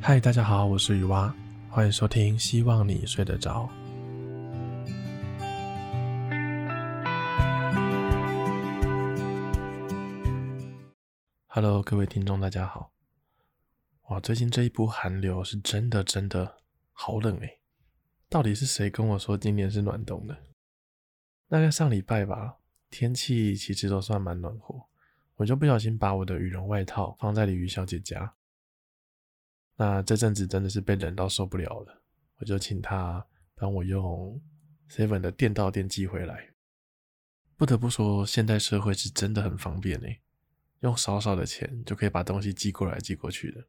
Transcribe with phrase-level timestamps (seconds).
[0.00, 1.34] 嗨，大家好，我是雨蛙，
[1.68, 3.68] 欢迎收听，希望你睡得着。
[11.48, 12.92] Hello，各位听众，大家好。
[14.08, 16.58] 哇，最近这一波寒流是真的真的
[16.92, 17.58] 好冷诶。
[18.30, 20.38] 到底是谁跟我说今年是暖冬的？
[21.48, 22.56] 大概上礼拜吧，
[22.88, 24.80] 天气其实都算蛮暖和，
[25.34, 28.32] 我就不小心把我的羽绒外套放在了鱼小姐家。
[29.80, 32.02] 那这阵子真的是被冷到受不了了，
[32.38, 33.24] 我就请他
[33.54, 34.42] 帮我用
[34.90, 36.52] Seven 的电到电寄回来。
[37.56, 40.20] 不得不说，现代社会是真的很方便诶，
[40.80, 43.68] 用少少的钱就可以把东西寄过来寄过去的。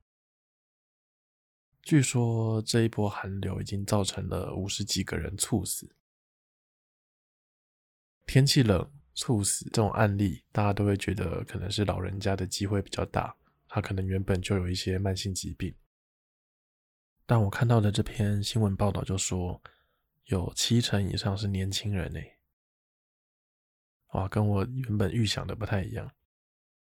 [1.84, 5.96] 据说这一波寒流已经造成了五十几个人猝死。
[8.26, 13.35] 天气冷猝死这种案例，大家都会觉得可能是老人家的机会比较大，
[13.68, 15.71] 他可能原本就有一些慢性疾病。
[17.30, 19.62] 但我看到的这篇新闻报道就说，
[20.26, 22.40] 有七成以上是年轻人诶，
[24.13, 26.12] 哇，跟我原本预想的不太一样。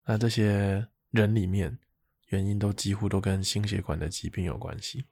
[0.04, 1.80] 那这些人里面，
[2.28, 5.06] 原因都几乎都跟心血管的疾病有关系。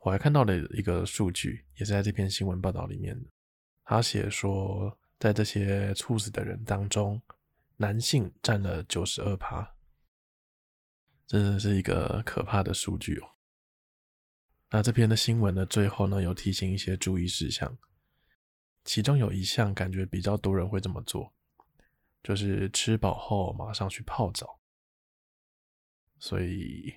[0.00, 3.30] 我还看到了一个数据，也是在这篇新闻报道里面的，
[3.84, 7.22] 他写说，在这些猝死的人当中，
[7.76, 9.76] 男性占了九十二趴，
[11.24, 13.30] 真的是一个可怕的数据哦。
[14.74, 17.78] 那这篇的新闻呢，最后呢有提醒一些注意事项，
[18.84, 21.32] 其中有一项感觉比较多人会这么做，
[22.24, 24.58] 就是吃饱后马上去泡澡。
[26.18, 26.92] 所以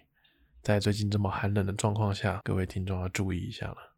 [0.63, 3.95] 在最近这么寒冷的状况下，各位听众要注意一下了。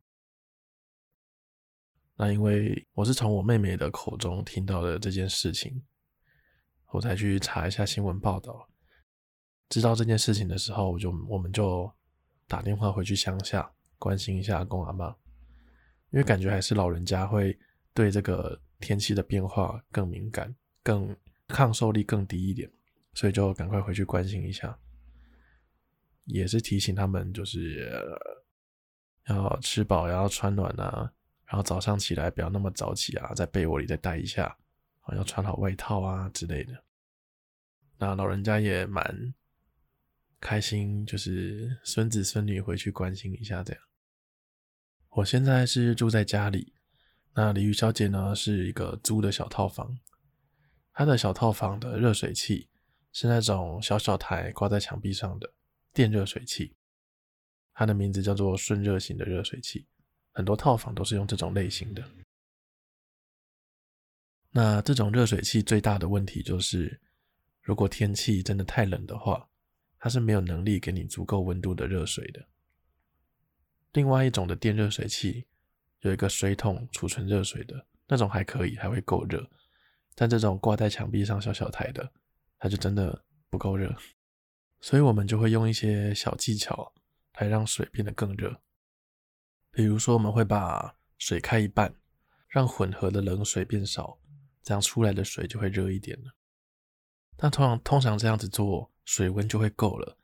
[2.17, 5.81] 那因为我是从我妹妹的口中听到的这件事情，
[6.87, 8.67] 我才去查一下新闻报道，
[9.69, 11.89] 知道这件事情的时候，我就我们就。
[12.49, 15.15] 打电话回去乡下关心一下公阿妈，
[16.09, 17.55] 因为感觉还是老人家会
[17.93, 21.15] 对这个天气的变化更敏感，更
[21.47, 22.67] 抗受力更低一点，
[23.13, 24.75] 所以就赶快回去关心一下，
[26.25, 27.87] 也是提醒他们就是
[29.27, 31.13] 要吃饱，要穿暖啊，
[31.45, 34.57] 然后早上起来不要那么早起啊，在被窝里再待一下，
[35.15, 36.73] 要穿好外套啊之类的。
[37.99, 39.35] 那老人家也蛮。
[40.41, 43.83] 开心就是孙子孙女回去关心一下这样。
[45.09, 46.73] 我现在是住在家里，
[47.33, 49.99] 那李玉小姐呢是一个租的小套房，
[50.93, 52.69] 她的小套房的热水器
[53.11, 55.51] 是那种小小台挂在墙壁上的
[55.93, 56.73] 电热水器，
[57.73, 59.85] 它的名字叫做顺热型的热水器，
[60.31, 62.03] 很多套房都是用这种类型的。
[64.51, 67.01] 那这种热水器最大的问题就是，
[67.61, 69.48] 如果天气真的太冷的话。
[69.99, 72.47] 它是没有能力给你足够温度的热水的。
[73.93, 75.47] 另外一种的电热水器
[76.01, 79.49] 有一个水桶储存热水的那种还可以，还会够热。
[80.15, 82.11] 但这种挂在墙壁上小小台的，
[82.57, 83.95] 它就真的不够热。
[84.81, 86.93] 所以我们就会用一些小技巧
[87.37, 88.61] 来让水变得更热。
[89.71, 91.93] 比如说，我们会把水开一半，
[92.47, 94.19] 让混合的冷水变少，
[94.63, 96.33] 这样出来的水就会热一点了。
[97.37, 100.19] 但通常通常这样子做，水温就会够了，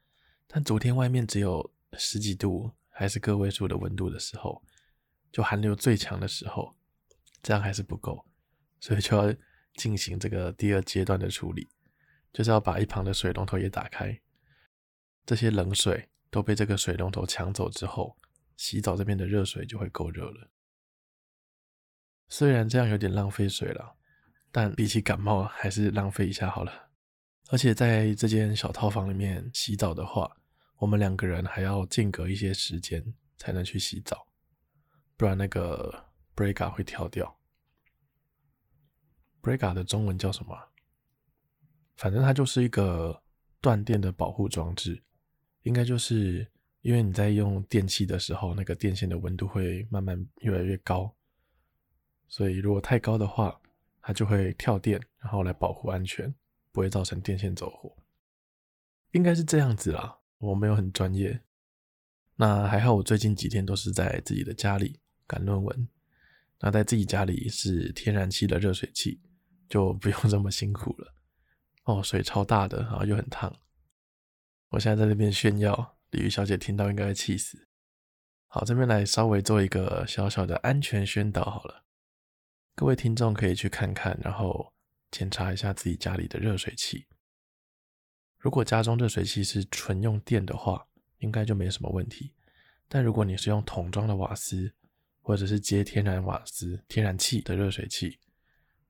[0.46, 4.64] 但昨天外面只有十几度，还是个位数的温度的时候，
[5.32, 6.76] 就寒流最强的时候，
[7.42, 8.24] 这样还是不够，
[8.80, 9.36] 所以就要
[9.74, 11.68] 进行这个第二阶段的处理，
[12.32, 14.22] 就是要把一旁的水龙头也打开，
[15.26, 18.16] 这些冷水都被这个水龙头抢走之后，
[18.56, 20.52] 洗澡这边的热水就会够热了。
[22.30, 23.96] 虽然这样有点浪费水了，
[24.52, 26.85] 但比起感冒，还是浪费一下好了。
[27.50, 30.36] 而且在这间小套房里面洗澡的话，
[30.78, 33.04] 我们两个人还要间隔一些时间
[33.38, 34.28] 才能去洗澡，
[35.16, 37.38] 不然那个 Brega 会跳掉。
[39.42, 40.58] Brega 的中文叫什么？
[41.98, 43.22] 反正它就是一个
[43.62, 45.02] 断电的保护装置，
[45.62, 46.52] 应该就是
[46.82, 51.16] 因为你在用电器的时候，那个电线的温度会慢慢越来越高，
[52.28, 53.62] 所以如果太高的话，
[54.02, 56.34] 它就会跳电，然后来保护安全。
[56.76, 57.96] 不会造成电线走火，
[59.12, 60.20] 应该是这样子啦。
[60.40, 61.40] 我没有很专业，
[62.36, 62.96] 那还好。
[62.96, 65.88] 我最近几天都是在自己的家里赶论文，
[66.60, 69.22] 那在自己家里是天然气的热水器，
[69.70, 71.16] 就不用这么辛苦了。
[71.86, 73.58] 哦，水超大的，然后又很烫。
[74.72, 77.70] 我现在在那边炫耀，鲤鱼小姐听到应该会气死。
[78.48, 81.86] 好，这边来稍微做一个小小的安全宣导好了，
[82.76, 84.75] 各位听众可以去看看，然后。
[85.16, 87.08] 检查一下自己家里的热水器。
[88.38, 90.86] 如果家中热水器是纯用电的话，
[91.20, 92.34] 应该就没什么问题。
[92.90, 94.74] 但如果你是用桶装的瓦斯，
[95.22, 98.20] 或者是接天然瓦斯、天然气的热水器，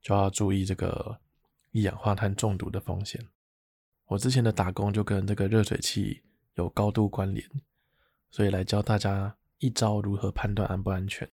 [0.01, 1.21] 就要注意这个
[1.69, 3.23] 一氧化碳中毒的风险。
[4.05, 6.23] 我之前的打工就跟这个热水器
[6.55, 7.47] 有高度关联，
[8.31, 11.29] 所以来教大家一招如何判断安不安全。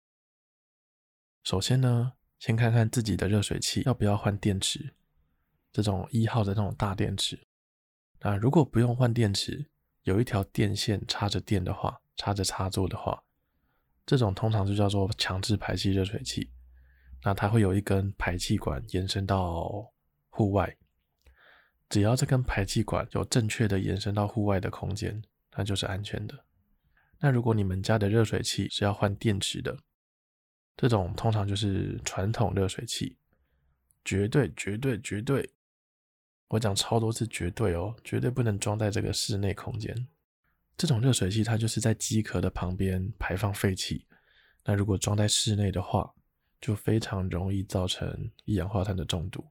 [1.44, 4.94] 首先呢，先看看自己的热水器要不要换电池，
[5.72, 7.40] 这种一号的那种大电池。
[8.22, 9.70] 那如果不用换电池，
[10.04, 13.24] 有一条电线插着电的话，插着插座的话，
[14.06, 16.50] 这种通常就叫做强制排气热水器。
[17.24, 19.92] 那它会有一根排气管延伸到
[20.30, 20.78] 户外，
[21.90, 25.22] 只要这根排气管有正确的延伸到户外的空间，
[25.58, 26.46] 那就是安全的。
[27.20, 29.78] 那如果你们家的热水器是要换电池的，
[30.82, 33.18] 这种通常就是传统热水器，
[34.06, 35.52] 绝对绝对绝对，
[36.48, 40.08] 我讲超多次绝对哦，绝对不能装在这个室内空间。
[40.78, 44.08] 这种热水器它就是在机壳的旁边排放废气，
[44.64, 46.14] 那如果装在室内的话，
[46.62, 49.46] 就非常容易造成一氧化碳的中毒。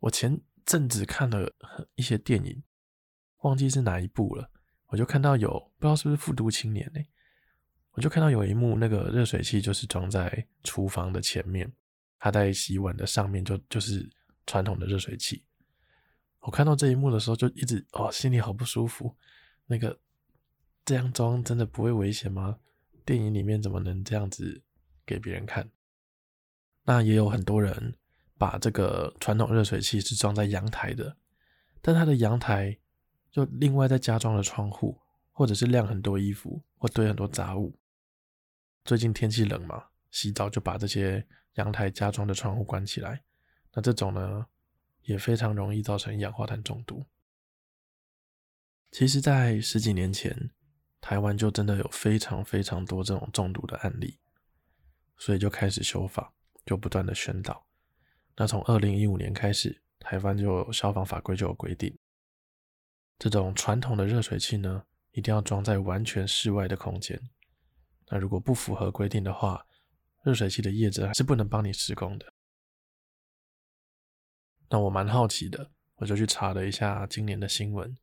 [0.00, 1.48] 我前阵子看了
[1.94, 2.60] 一些电影，
[3.42, 4.50] 忘记是哪一部了，
[4.86, 7.00] 我就看到有不知道是不是复读青年呢、
[7.94, 11.72] 我就看到有一幕，那个热水器就是装在厨房的前面，
[12.18, 14.08] 它在洗碗的上面就就是
[14.46, 15.44] 传统的热水器。
[16.40, 19.14] 我看到这一幕的时候，就一直哦，心里好不舒服。
[19.66, 19.98] 那个
[20.84, 22.58] 这样装真的不会危险吗？
[23.04, 24.60] 电影里面怎么能这样子
[25.06, 25.70] 给别人看？
[26.82, 27.94] 那也有很多人
[28.36, 31.16] 把这个传统热水器是装在阳台的，
[31.80, 32.76] 但他的阳台
[33.30, 34.98] 就另外再加装了窗户，
[35.30, 37.72] 或者是晾很多衣服，或堆很多杂物。
[38.84, 43.22] 最近天气冷嘛，洗澡就把这些阳台加装的窗户关起来。
[43.72, 44.46] 那这种呢，
[45.02, 47.06] 也非常容易造成一氧化碳中毒。
[48.90, 50.50] 其实，在十几年前，
[51.00, 54.18] 台湾就真的有非常非常多这种中毒的案例，
[55.16, 56.34] 所以就开始修法，
[56.66, 57.66] 就不断的宣导。
[58.36, 61.96] 那从二零一五年开始，台湾就有消防法规就有规定，
[63.18, 67.30] 这种传统的热水器呢，一定要装在完全室外的空间。
[68.08, 69.66] 那如果不符合规定的话，
[70.22, 72.32] 热水器的业者还是不能帮你施工的。
[74.70, 77.96] 那我蛮好奇的，我就去查了一下今年的新闻。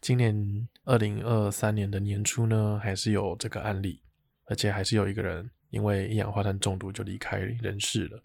[0.00, 4.02] 今年二零二三年的年初呢，还是有这个案例，
[4.44, 8.22] 而且还是有一个人因为一氧化碳中毒就离开人世了。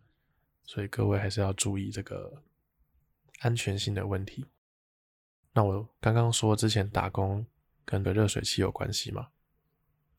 [0.66, 2.44] 所以各位还是要注意这个
[3.40, 4.46] 安全性的问题。
[5.54, 7.46] 那我刚刚说之前打工
[7.86, 9.30] 跟个热水器有关系吗？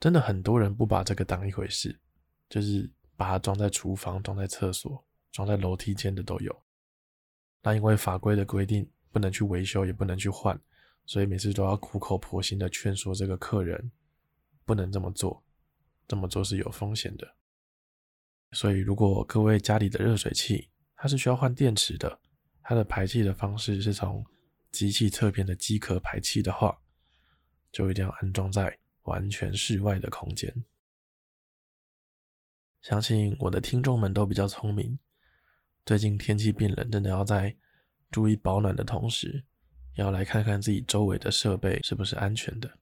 [0.01, 2.01] 真的很多人不把这个当一回事，
[2.49, 6.63] 就是把它装在厨房、装在厕所、装在楼梯间的都有。
[7.63, 10.59] 那因为法规的规定，不能去维修，也不能去换，
[11.05, 13.93] 所以每次都要苦口婆心的劝说这个客人
[14.65, 15.45] 不能这么做，
[16.09, 17.37] 这么做是有风险的。
[18.53, 22.19] 所以如果各位家里的热水器它是需要换电池的，
[22.63, 24.25] 它的排气的方式是从
[24.73, 26.81] 机器侧边的机壳排气的话，
[27.71, 28.79] 就一定要安装在。
[29.11, 30.65] 完全室外的空间，
[32.81, 34.97] 相信我的听众们都比较聪明。
[35.85, 37.57] 最近天气变冷，真的要在
[38.13, 39.45] 注意保暖的同时，
[39.97, 42.79] 要来看看自己周围的设备是不是安全的。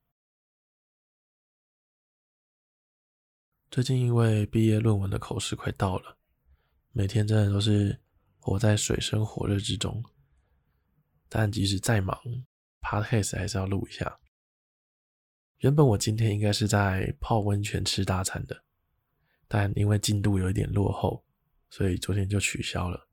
[3.70, 6.18] 最近因为毕业论文的口试快到了，
[6.92, 7.98] 每天真的都是
[8.38, 10.04] 活在水深火热之中。
[11.30, 12.18] 但即使再忙
[12.82, 14.20] ，Podcast 还是要录一下。
[15.58, 18.62] 原本我今天应该是在泡温泉吃大餐的，
[19.48, 21.24] 但因为进度有一点落后，
[21.68, 23.08] 所以昨天就取消了。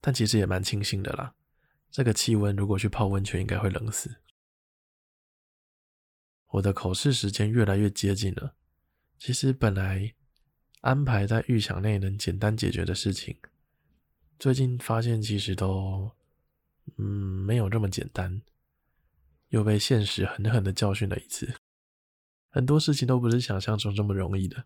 [0.00, 1.34] 但其实也蛮庆幸的啦，
[1.90, 4.16] 这个气温如果去泡温泉应该会冷死。
[6.48, 8.54] 我的口试时间越来越接近了，
[9.18, 10.14] 其实本来
[10.80, 13.36] 安排在预想内能简单解决的事情，
[14.38, 16.10] 最近发现其实都
[16.96, 18.42] 嗯没有这么简单。
[19.48, 21.54] 又被现实狠狠的教训了一次，
[22.50, 24.64] 很多事情都不是想象中这么容易的，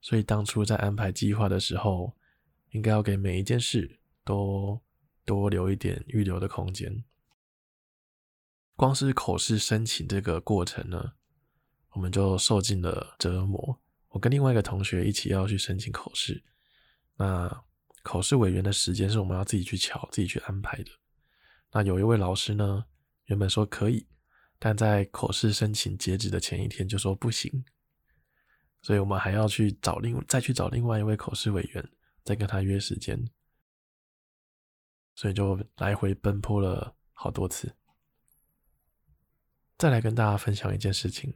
[0.00, 2.16] 所以当初在安排计划的时候，
[2.70, 4.80] 应该要给每一件事都
[5.24, 7.04] 多留一点预留的空间。
[8.74, 11.12] 光是口试申请这个过程呢，
[11.92, 13.80] 我们就受尽了折磨。
[14.10, 16.42] 我跟另外一个同学一起要去申请口试，
[17.16, 17.64] 那
[18.02, 20.90] 口试委员的时间是我们要自己去瞧、自己去安排的。
[21.72, 22.84] 那有一位老师呢，
[23.26, 24.06] 原本说可以，
[24.58, 27.64] 但在口试申请截止的前一天就说不行，
[28.82, 31.90] 所以我们还要去找另再去找另外一位口试委员，
[32.24, 33.28] 再跟他约时间，
[35.14, 37.76] 所以就来回奔波了好多次。
[39.76, 41.34] 再来跟大家分享一件事情，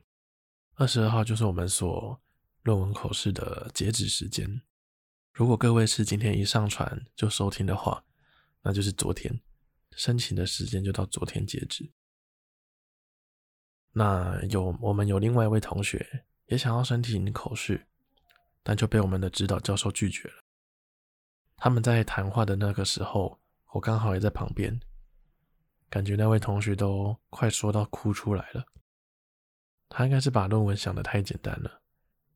[0.74, 2.18] 二十二号就是我们所
[2.62, 4.62] 论文口试的截止时间。
[5.32, 8.04] 如果各位是今天一上传就收听的话，
[8.62, 9.40] 那就是昨天
[9.96, 11.90] 申请的时间就到昨天截止。
[13.92, 17.86] 那有我们有另外一位同学也想要申请口试，
[18.62, 20.44] 但就被我们的指导教授拒绝了。
[21.56, 23.40] 他们在谈话的那个时候，
[23.72, 24.80] 我刚好也在旁边。
[25.88, 28.64] 感觉那位同学都快说到哭出来了。
[29.88, 31.82] 他应该是把论文想得太简单了。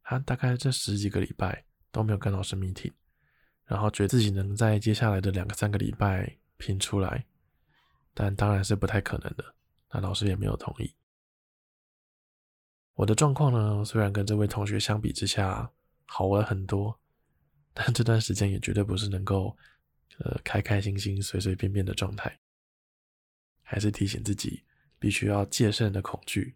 [0.03, 2.93] 他大概这十几个礼拜都没有跟老师 meeting，
[3.65, 7.25] 然后觉得自己能在接下来的两个三个礼拜拼出来，
[8.15, 9.55] 但当然是不太可能的。
[9.91, 10.95] 那老师也没有同意。
[12.95, 15.71] 我的状况呢，虽然跟这位同学相比之下
[16.07, 16.99] 好了很多，
[17.73, 19.57] 但这段时间也绝对不是能够
[20.19, 22.39] 呃开开心心、随随便便的状态。
[23.63, 24.63] 还是提醒自己，
[24.99, 26.55] 必须要戒慎的恐惧，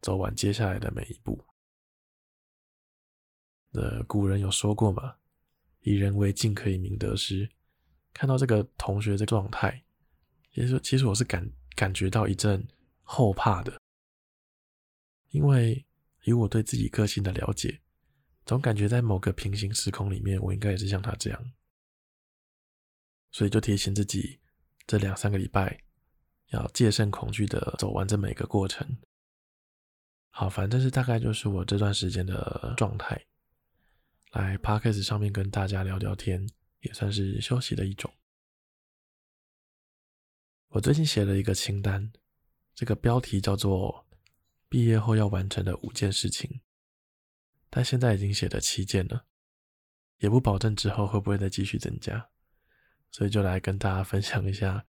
[0.00, 1.44] 走完接下来的每一步。
[3.72, 5.16] 呃，古人有说过嘛
[5.80, 7.48] ，“以人为镜，可以明得失。”
[8.12, 9.82] 看到这个同学的状态，
[10.52, 12.66] 其实其实我是感感觉到一阵
[13.02, 13.80] 后怕的，
[15.30, 15.84] 因为
[16.24, 17.80] 以我对自己个性的了解，
[18.44, 21.52] 总感觉在某个平行时空里面，我应该也是像他这样，
[23.30, 24.40] 所以就提醒自己，
[24.86, 25.82] 这两三个礼拜。
[26.52, 28.86] 要戒慎恐惧的走完这每个过程。
[30.28, 33.18] 好，反正是大概就是我这段时间的状态。
[34.32, 36.46] 来 Podcast 上面跟大家聊聊天，
[36.80, 38.12] 也算是休息的一种。
[40.72, 42.10] 我最近写了一个清单，
[42.74, 44.06] 这个标题叫做
[44.70, 46.62] “毕业后要完成的五件事情”，
[47.68, 49.26] 但现在已经写了七件了，
[50.16, 52.30] 也不保证之后会不会再继续增加，
[53.10, 54.86] 所以就来跟大家分享一下。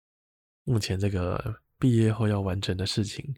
[0.63, 3.35] 目前这个毕业后要完成的事情，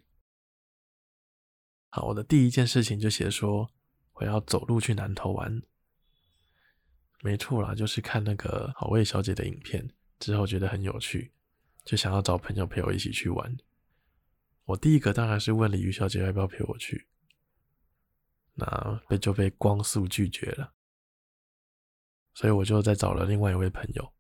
[1.90, 3.70] 好，我的第一件事情就写说
[4.14, 5.62] 我要走路去南投玩，
[7.22, 11.34] 没错啦，就是看那个好味小姐的影片之后觉得很有趣，
[11.84, 13.58] 就想要找朋友陪我一起去玩。
[14.66, 17.08] 我第一个当然是问鲤鱼小姐要不要陪我去，
[18.56, 20.74] 那被就被光速拒绝了，
[22.34, 24.14] 所以我就再找了另外一位朋友，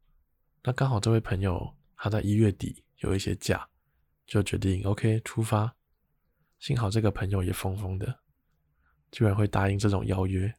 [0.64, 2.84] 那刚好这位朋友他在一月底。
[3.02, 3.66] 有一些假，
[4.28, 5.74] 就决定 OK 出发。
[6.60, 8.20] 幸好这个朋友也疯疯的，
[9.10, 10.54] 居然会答应这种邀约。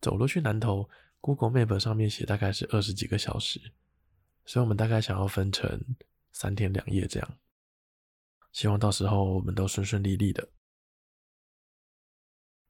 [0.00, 0.88] 走路去南投
[1.20, 3.60] ，Google Map 上面写大概是二十几个小时，
[4.48, 5.78] 所以我们大概想要分成
[6.32, 7.38] 三天两夜这样。
[8.50, 10.48] 希望到时候我们都顺顺利利的。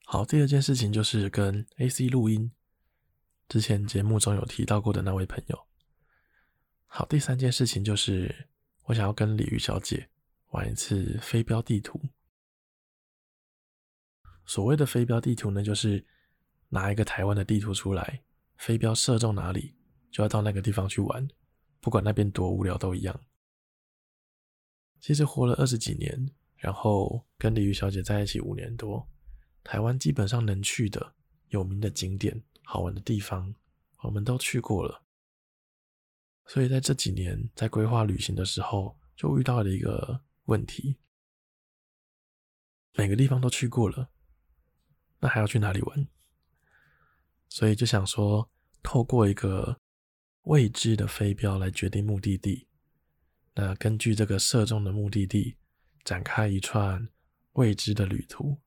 [0.04, 2.50] 好，第二件事情就是跟 AC 录音，
[3.48, 5.68] 之前节目中有提到过的那位朋友。
[6.88, 8.48] 好，第三件事情就是
[8.86, 10.10] 我想要跟鲤鱼小姐
[10.48, 12.02] 玩一次飞镖地图。
[14.44, 16.04] 所谓的飞镖地图呢，就是
[16.70, 18.20] 拿一个台湾的地图出来，
[18.56, 19.76] 飞镖射中哪里，
[20.10, 21.28] 就要到那个地方去玩，
[21.80, 23.20] 不管那边多无聊都一样。
[25.00, 29.08] 其实活了二十几年，然后跟鲤鱼小姐在一起五年多，
[29.62, 31.14] 台湾基本上能去的
[31.48, 33.54] 有名的景点、好玩的地方，
[33.98, 35.02] 我们都去过了。
[36.46, 40.96] 所以在这几年在规划旅行的时候，就遇到了一个问题：
[42.94, 44.10] 每个地方都去过了，
[45.20, 46.08] 那还要去哪里玩？
[47.48, 48.50] 所以就想说，
[48.82, 49.78] 透过一个
[50.42, 52.68] 未知的飞镖来决定目的地，
[53.54, 55.56] 那根据这个射中的目的地，
[56.04, 57.08] 展开一串
[57.52, 58.60] 未知的旅途，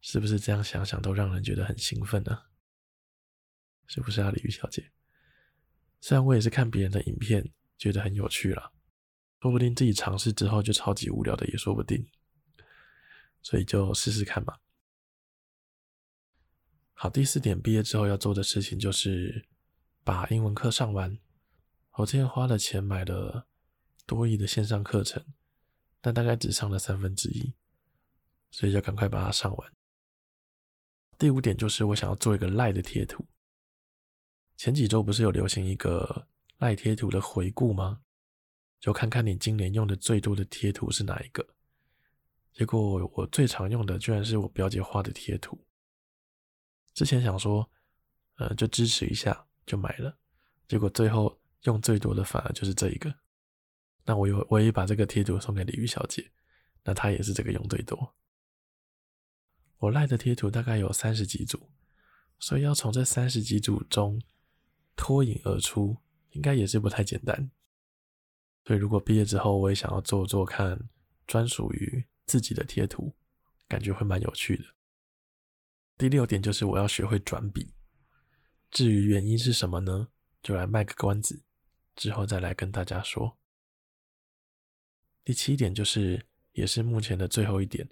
[0.00, 2.42] 是不是这样想想都让人觉得很兴奋呢？
[3.86, 4.92] 是不是啊，鲤鱼小姐？
[6.00, 8.72] 虽然我也是看别人的影片，觉得很有趣了，
[9.40, 12.06] 说不定自己尝试之后就超级无聊的也说不定，
[13.42, 14.60] 所以就试试看吧。
[16.92, 19.46] 好，第四点，毕业之后要做的事情就是
[20.04, 21.18] 把英文课上完。
[21.94, 23.46] 我之前花了钱买了
[24.06, 25.24] 多益的线上课程，
[26.00, 27.54] 但大概只上了三分之一，
[28.50, 29.72] 所以就赶快把它上完。
[31.16, 33.24] 第五点就是我想要做一个赖的贴图。
[34.56, 38.02] 前几周不是有流行一个赖贴图的回顾吗？
[38.80, 41.46] 就看看你今年用的最多的贴图是哪一个。
[42.52, 45.58] 结果我最常用的居然是我表姐画的贴图。
[46.92, 47.68] 之前想说，
[48.36, 50.18] 呃，就支持一下就买了，
[50.68, 53.14] 结果最后用最多的反而就是这一个。
[54.04, 56.30] 那我有我也把这个贴图送给鲤鱼小姐，
[56.82, 58.14] 那她也是这个用最多。
[59.78, 61.70] 我赖的贴图大概有三十几组，
[62.38, 64.22] 所以要从这三十几组中。
[64.96, 65.96] 脱颖而出，
[66.30, 67.50] 应该也是不太简单。
[68.64, 70.88] 所以，如果毕业之后我也想要做做看
[71.26, 73.12] 专属于自己的贴图，
[73.66, 74.62] 感觉会蛮有趣的。
[75.98, 77.73] 第六点就是我要学会转笔，
[78.74, 80.08] 至于原因是什么呢？
[80.42, 81.44] 就来卖个关子，
[81.94, 83.38] 之后再来跟大家说。
[85.22, 87.88] 第七点就是，也是目前的最后一点，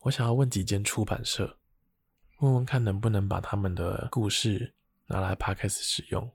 [0.00, 1.58] 我想要问几间出版社，
[2.40, 4.74] 问问看能不能把他们的故事
[5.06, 6.30] 拿来 Podcast 使用。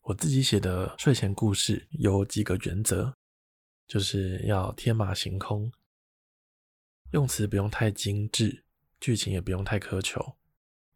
[0.00, 3.14] 我自己写的睡前故事有几个原则，
[3.86, 5.70] 就是要天马行空，
[7.10, 8.64] 用词不用太精致，
[8.98, 10.36] 剧情也不用太苛求，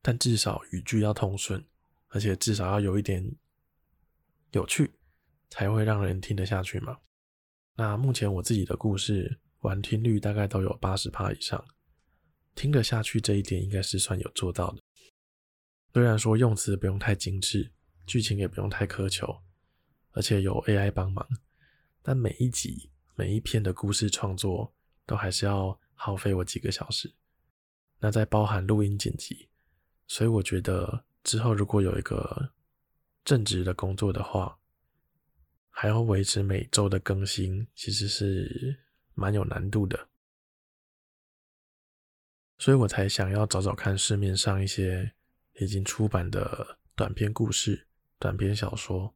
[0.03, 1.65] 但至少语句要通顺，
[2.09, 3.35] 而且至少要有一点
[4.53, 4.93] 有趣，
[5.49, 6.99] 才会让人听得下去嘛。
[7.77, 11.65] 那目前我自己的故事完听率大概都有八十趴以上，
[12.55, 14.83] 听得下去这一点应该是算有做到的。
[15.93, 17.73] 虽然说用词不用太精致。
[18.07, 19.41] 剧情也不用太苛求，
[20.11, 21.25] 而且有 AI 帮忙，
[22.03, 24.75] 但每一集、每一篇的故事创作
[25.07, 27.15] 都还是要耗费我几个小时，
[28.01, 29.49] 那再包含录音剪辑，
[30.11, 32.51] 所以我觉得之后如果有一个
[33.25, 34.59] 正职的工作的话，
[35.69, 38.77] 还要维持每周的更新，其实是
[39.15, 40.09] 蛮有难度的，
[42.59, 45.13] 所以我才想要找找看市面上一些
[45.61, 47.87] 已经出版的短篇故事。
[48.19, 49.15] 短篇小说，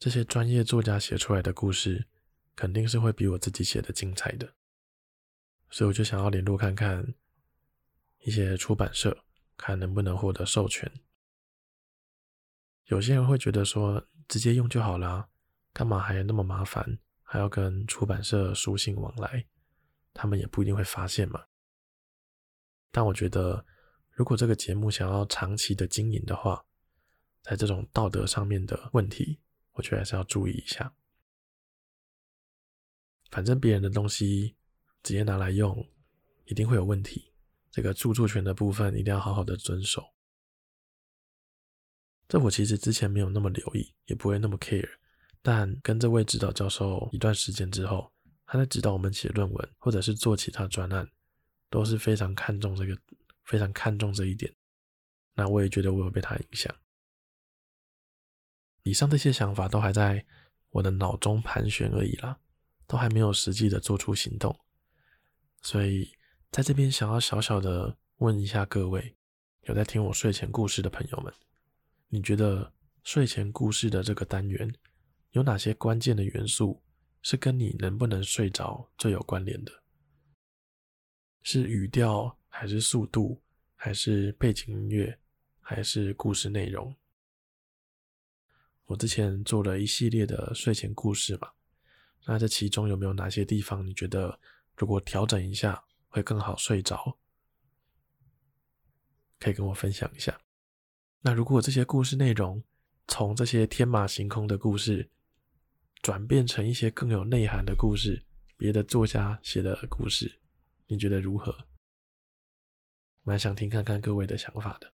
[0.00, 2.04] 这些专业作家写出来的故事，
[2.56, 4.54] 肯定是会比我自己写的精彩的。
[5.70, 7.14] 所以我就想要联络看看
[8.24, 9.24] 一些出版社，
[9.56, 10.90] 看能不能获得授权。
[12.86, 15.28] 有些人会觉得说，直接用就好了，
[15.72, 19.46] 干嘛还要那么麻烦，还要跟出版社书信往来？
[20.12, 21.46] 他们也不一定会发现嘛。
[22.92, 23.66] 但我觉得，
[24.10, 26.64] 如果这个节目想要长期的经营的话，
[27.42, 29.40] 在这种道德上面的问题，
[29.72, 30.94] 我觉得还是要注意一下。
[33.30, 34.56] 反正别人的东西
[35.02, 35.90] 直接拿来用，
[36.44, 37.33] 一定会有问题。
[37.74, 40.00] 这个著作权的部分一定要好好的遵守。
[42.28, 44.88] 这我其实之前没有那么留意，也不会那么 care。
[45.42, 48.12] 但跟这位指导教授一段时间之后，
[48.46, 51.10] 他在指导我们写论文，或者是做其他专案，
[51.68, 52.96] 都是非常看重这个，
[53.42, 54.54] 非常看重这一点。
[55.34, 56.72] 那我也觉得我有被他影响。
[58.84, 60.24] 以上这些想法都还在
[60.70, 62.38] 我的脑中盘旋而已啦，
[62.86, 64.56] 都还没有实际的做出行动。
[65.60, 66.08] 所以
[66.54, 69.16] 在这边想要小小的问一下各位，
[69.62, 71.34] 有在听我睡前故事的朋友们，
[72.06, 74.72] 你觉得睡前故事的这个单元
[75.32, 76.80] 有哪些关键的元素
[77.22, 79.72] 是跟你能不能睡着最有关联的？
[81.42, 83.42] 是语调，还是速度，
[83.74, 85.18] 还是背景音乐，
[85.58, 86.94] 还是故事内容？
[88.84, 91.50] 我之前做了一系列的睡前故事嘛，
[92.24, 94.38] 那这其中有没有哪些地方你觉得
[94.76, 95.82] 如果调整一下
[96.14, 97.18] 会更好睡着？
[99.40, 100.40] 可以跟我分享一下。
[101.22, 102.62] 那如果这些故事内容
[103.08, 105.10] 从这些天马行空的故事
[106.02, 108.24] 转变成一些更有内涵的故事，
[108.56, 110.40] 别的作家写的故事，
[110.86, 111.66] 你觉得如何？
[113.24, 114.94] 蛮想听看看各位的想法的。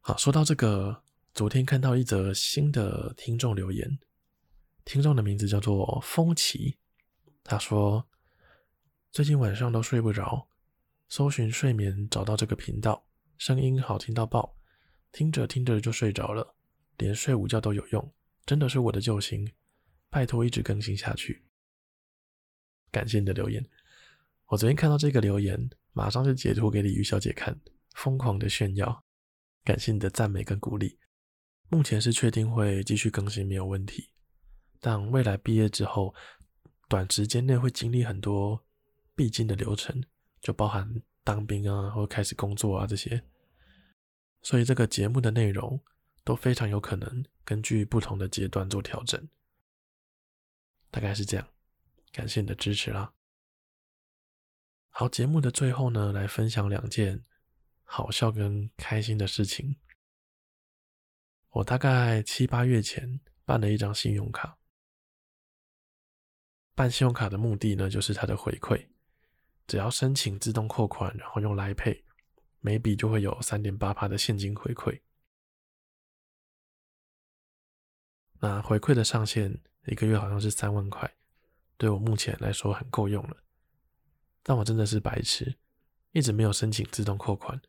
[0.00, 1.02] 好，说到这个。
[1.32, 3.98] 昨天看到一则新的听众留言，
[4.84, 6.76] 听众的名字叫做风奇。
[7.42, 8.06] 他说
[9.14, 10.48] ：“最近晚上都睡不着，
[11.08, 13.06] 搜寻睡眠找到这个频道，
[13.38, 14.56] 声音好听到爆，
[15.12, 16.56] 听着听着就睡着了，
[16.98, 18.12] 连睡午觉都有用，
[18.44, 19.48] 真的是我的救星！
[20.10, 21.44] 拜托一直更新下去。”
[22.90, 23.64] 感谢你的留言。
[24.46, 27.56] 我昨天看到这个留言，马上就截图给李玉小姐看，
[27.94, 29.04] 疯狂的炫耀。
[29.62, 30.98] 感谢你的赞美跟鼓励。
[31.68, 34.10] 目前是确定会继续更新，没有问题。
[34.80, 36.12] 但未来毕业之后，
[36.88, 38.60] 短时间内会经历很多
[39.14, 40.04] 必经的流程，
[40.40, 43.22] 就包含当兵啊，或开始工作啊这些。
[44.42, 45.82] 所以这个节目的内容
[46.22, 49.28] 都非常有可能根据不同的阶段做调整。
[50.90, 51.48] 大概是这样，
[52.12, 53.14] 感谢你的支持啦。
[54.90, 57.24] 好，节目的最后呢，来分享两件
[57.82, 59.76] 好笑跟开心的事情。
[61.50, 64.58] 我大概七八月前办了一张信用卡，
[66.74, 68.86] 办信用卡的目的呢，就是它的回馈，
[69.66, 72.04] 只要申请自动扣款，然后用来配
[72.60, 75.00] 每笔就会有三点八趴的现金回馈。
[78.40, 81.10] 那回馈的上限一个月好像是三万块，
[81.76, 83.36] 对我目前来说很够用了。
[84.42, 85.56] 但我真的是白痴，
[86.12, 87.60] 一直没有申请自动扣款，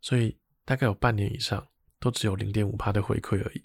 [0.00, 1.66] 所以大概有半年以上。
[2.02, 3.62] 都只有零点五趴的回馈而已。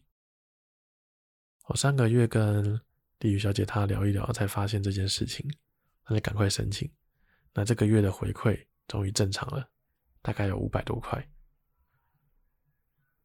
[1.66, 2.80] 我上个月跟
[3.18, 5.44] 地狱小姐她聊一聊，才发现这件事情，
[6.08, 6.88] 那就赶快申请。
[7.58, 9.68] 那这个月的回馈终于正常了，
[10.22, 11.28] 大概有五百多块。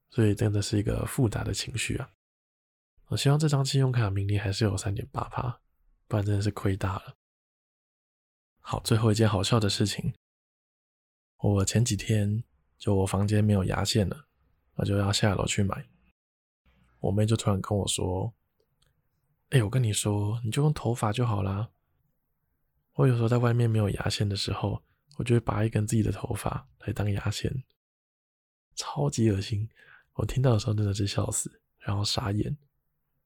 [0.09, 2.11] 所以真的是一个复杂的情绪啊！
[3.09, 5.61] 我希望这张信用卡明年还是有三点八趴，
[6.09, 7.15] 不然真的是亏大了。
[8.61, 10.15] 好，最后一件好笑的事情，
[11.37, 12.43] 我前几天
[12.79, 14.29] 就我房间没有牙线了，
[14.77, 15.87] 我就要下楼去买。
[17.01, 18.33] 我妹就突然跟我说
[19.51, 21.69] ：“哎、我跟你说，你就用头发就好啦。”
[22.95, 24.83] 我有时候在外面没有牙线的时候，
[25.17, 27.53] 我就会拔一根自己的头发来当牙线，
[28.75, 29.69] 超级恶心。
[30.15, 32.57] 我听到的时候真的是笑死，然后傻眼。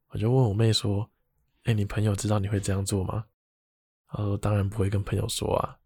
[0.08, 1.10] 我就问我妹说
[1.64, 3.26] ：“哎，你朋友知道你会这样做吗？”
[4.06, 5.76] 她说：“当然不会跟朋友说啊。”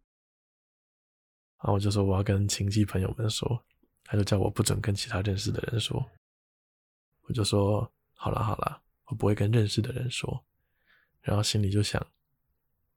[1.63, 3.65] 然后我就说：“我要跟亲戚朋友们说。”
[4.05, 6.05] 她就叫我不准跟其他认识的人说。
[7.23, 10.45] 我就说：“好啦好啦，我不会跟认识的人说。”
[11.23, 12.05] 然后心里就想：“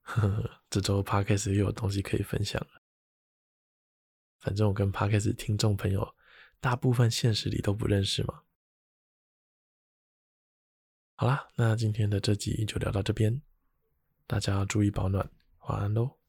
[0.04, 2.80] 呵呵，这周 Podcast 又有东西可以分享了。
[4.40, 6.14] 反正我跟 Podcast 听众朋友。”
[6.60, 8.40] 大部分现实里都不认识嘛。
[11.14, 13.42] 好啦，那今天的这集就聊到这边，
[14.26, 15.30] 大家要注意保暖，
[15.68, 16.23] 晚安喽。